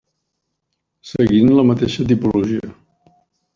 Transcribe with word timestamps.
Seguint 1.09 1.53
la 1.59 1.67
mateixa 1.73 2.09
tipologia. 2.15 2.75